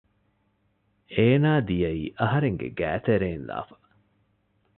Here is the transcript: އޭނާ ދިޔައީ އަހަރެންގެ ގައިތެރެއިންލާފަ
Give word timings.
އޭނާ 1.13 1.51
ދިޔައީ 1.67 2.03
އަހަރެންގެ 2.19 2.67
ގައިތެރެއިންލާފަ 2.79 3.75